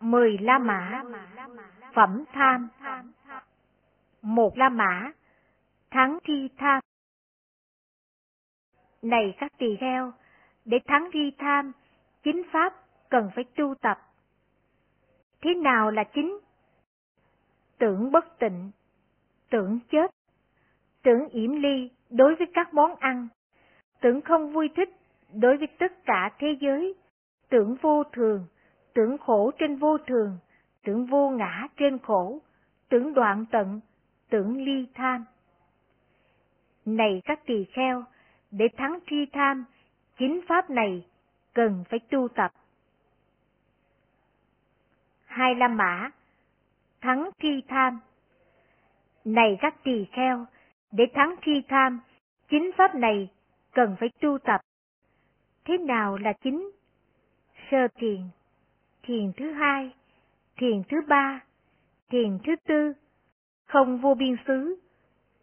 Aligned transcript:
Mười 0.00 0.38
La 0.38 0.58
Mã 0.58 1.02
Phẩm 1.94 2.24
tham 2.32 2.68
Một 4.22 4.58
La 4.58 4.68
Mã 4.68 5.12
Thắng 5.90 6.18
thi 6.24 6.48
tham 6.58 6.80
Này 9.02 9.34
các 9.38 9.52
tỳ 9.58 9.76
kheo, 9.80 10.12
để 10.64 10.78
thắng 10.86 11.08
thi 11.12 11.32
tham, 11.38 11.72
chính 12.22 12.42
pháp 12.52 12.74
cần 13.08 13.30
phải 13.34 13.44
tu 13.44 13.74
tập. 13.74 13.98
Thế 15.40 15.54
nào 15.54 15.90
là 15.90 16.04
chính? 16.04 16.38
Tưởng 17.78 18.12
bất 18.12 18.38
tịnh, 18.38 18.70
tưởng 19.50 19.78
chết, 19.90 20.10
tưởng 21.02 21.28
yểm 21.28 21.52
ly 21.52 21.90
đối 22.10 22.34
với 22.34 22.46
các 22.54 22.74
món 22.74 22.96
ăn, 22.96 23.28
tưởng 24.00 24.20
không 24.20 24.52
vui 24.52 24.68
thích 24.76 24.88
đối 25.32 25.56
với 25.56 25.68
tất 25.78 26.04
cả 26.04 26.30
thế 26.38 26.56
giới, 26.60 26.94
tưởng 27.48 27.76
vô 27.82 28.04
thường, 28.04 28.46
tưởng 28.94 29.18
khổ 29.18 29.50
trên 29.58 29.76
vô 29.76 29.98
thường, 29.98 30.38
tưởng 30.84 31.06
vô 31.06 31.30
ngã 31.30 31.66
trên 31.76 31.98
khổ, 31.98 32.38
tưởng 32.88 33.14
đoạn 33.14 33.44
tận, 33.50 33.80
tưởng 34.30 34.64
ly 34.64 34.86
tham. 34.94 35.24
Này 36.84 37.22
các 37.24 37.40
tỳ 37.46 37.64
kheo, 37.64 38.04
để 38.50 38.68
thắng 38.76 38.98
tri 39.10 39.26
tham, 39.32 39.64
chính 40.18 40.40
pháp 40.48 40.70
này 40.70 41.06
cần 41.52 41.84
phải 41.90 41.98
tu 41.98 42.28
tập. 42.28 42.52
Hai 45.24 45.54
La 45.54 45.68
Mã 45.68 46.10
Thắng 47.00 47.30
tri 47.42 47.62
tham 47.68 48.00
Này 49.24 49.58
các 49.60 49.74
tỳ 49.84 50.04
kheo, 50.12 50.46
để 50.92 51.04
thắng 51.14 51.34
tri 51.44 51.62
tham, 51.68 52.00
chính 52.48 52.70
pháp 52.76 52.94
này 52.94 53.30
cần 53.72 53.96
phải 54.00 54.08
tu 54.20 54.38
tập. 54.38 54.60
Thế 55.64 55.78
nào 55.78 56.16
là 56.16 56.32
chính? 56.32 56.70
Sơ 57.70 57.88
thiền, 57.94 58.20
thiền 59.10 59.32
thứ 59.36 59.52
hai, 59.52 59.90
thiền 60.56 60.82
thứ 60.88 60.96
ba, 61.08 61.40
thiền 62.10 62.38
thứ 62.44 62.56
tư, 62.68 62.92
không 63.66 64.00
vô 64.00 64.14
biên 64.14 64.36
xứ, 64.46 64.80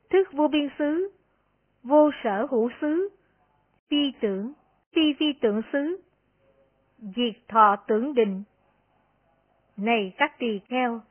thức 0.09 0.27
vô 0.31 0.47
biên 0.47 0.69
xứ, 0.79 1.11
vô 1.83 2.11
sở 2.23 2.47
hữu 2.51 2.69
xứ, 2.81 3.09
phi 3.89 4.11
tưởng, 4.21 4.53
phi 4.91 5.01
phi 5.19 5.33
tưởng 5.41 5.61
xứ, 5.73 6.01
diệt 6.99 7.47
thọ 7.47 7.75
tưởng 7.87 8.13
định. 8.13 8.43
Này 9.77 10.13
các 10.17 10.39
tỳ 10.39 10.59
kheo, 10.69 11.01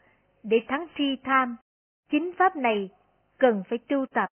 để 0.42 0.60
thắng 0.68 0.86
tri 0.98 1.16
tham, 1.24 1.56
chính 2.10 2.32
pháp 2.38 2.56
này 2.56 2.88
cần 3.38 3.62
phải 3.68 3.78
tu 3.78 4.06
tập. 4.06 4.28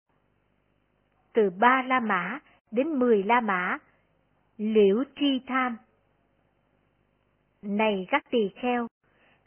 Từ 1.32 1.50
ba 1.50 1.82
La 1.86 2.00
Mã 2.00 2.38
đến 2.70 2.98
mười 2.98 3.22
La 3.22 3.40
Mã, 3.40 3.78
liễu 4.58 5.04
tri 5.16 5.40
tham. 5.46 5.76
Này 7.62 8.06
các 8.10 8.24
tỳ 8.30 8.48
kheo, 8.48 8.86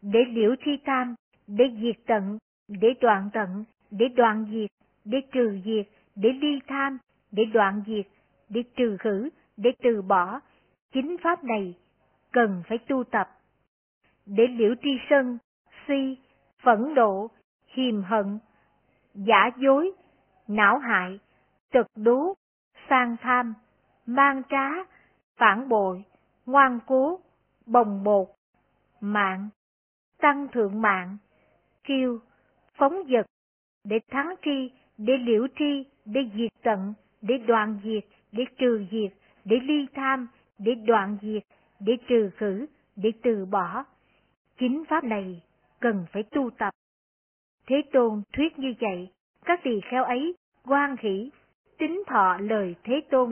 để 0.01 0.19
liễu 0.27 0.55
thi 0.63 0.71
tham, 0.85 1.15
để 1.47 1.65
diệt 1.81 1.95
tận, 2.05 2.37
để 2.67 2.87
đoạn 3.01 3.29
tận, 3.33 3.63
để 3.91 4.05
đoạn 4.15 4.45
diệt, 4.51 4.69
để 5.05 5.21
trừ 5.31 5.59
diệt, 5.65 5.87
để 6.15 6.29
ly 6.41 6.59
tham, 6.67 6.97
để 7.31 7.45
đoạn 7.45 7.83
diệt, 7.87 8.07
để 8.49 8.63
trừ 8.75 8.97
khử, 8.99 9.29
để 9.57 9.71
từ 9.83 10.01
bỏ, 10.01 10.39
chính 10.93 11.17
pháp 11.23 11.43
này 11.43 11.77
cần 12.31 12.63
phải 12.67 12.77
tu 12.77 13.03
tập. 13.03 13.29
Để 14.25 14.47
liễu 14.47 14.75
tri 14.83 14.89
sân, 15.09 15.37
si, 15.87 16.17
phẫn 16.63 16.93
độ, 16.95 17.31
hiềm 17.67 18.03
hận, 18.03 18.39
giả 19.13 19.49
dối, 19.57 19.91
não 20.47 20.77
hại, 20.77 21.19
trật 21.73 21.85
đố, 21.95 22.33
sang 22.89 23.15
tham, 23.21 23.53
mang 24.05 24.41
trá, 24.49 24.69
phản 25.37 25.69
bội, 25.69 26.03
ngoan 26.45 26.79
cố, 26.87 27.19
bồng 27.65 28.03
bột, 28.03 28.27
mạng, 29.01 29.49
tăng 30.17 30.47
thượng 30.51 30.81
mạng, 30.81 31.17
kiêu, 31.83 32.19
phóng 32.77 33.03
dật, 33.09 33.25
để 33.83 33.99
thắng 34.11 34.35
tri, 34.45 34.71
để 34.97 35.13
liễu 35.17 35.47
tri, 35.59 35.85
để 36.05 36.21
diệt 36.35 36.51
tận, 36.63 36.93
để 37.21 37.37
đoạn 37.37 37.79
diệt, 37.83 38.05
để 38.31 38.43
trừ 38.57 38.85
diệt, 38.91 39.13
để 39.45 39.57
ly 39.63 39.87
tham, 39.93 40.27
để 40.57 40.75
đoạn 40.75 41.17
diệt, 41.21 41.43
để 41.79 41.93
trừ 42.07 42.29
khử, 42.37 42.65
để 42.95 43.11
từ 43.23 43.45
bỏ. 43.45 43.83
Chính 44.57 44.83
pháp 44.89 45.03
này 45.03 45.41
cần 45.79 46.05
phải 46.11 46.23
tu 46.23 46.49
tập. 46.57 46.73
Thế 47.67 47.75
Tôn 47.93 48.21
thuyết 48.33 48.59
như 48.59 48.73
vậy, 48.79 49.09
các 49.45 49.59
tỳ 49.63 49.81
kheo 49.91 50.03
ấy 50.03 50.35
quan 50.65 50.95
hỷ, 50.99 51.31
tính 51.77 52.03
thọ 52.07 52.37
lời 52.39 52.75
Thế 52.83 53.01
Tôn. 53.09 53.31